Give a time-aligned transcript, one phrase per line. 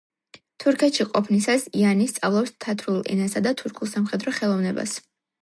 [0.61, 4.99] თურქეთში ყოფნისას იანი სწავლობს თათრულ ენასა და თურქულ სამხედრო ხელოვნებას.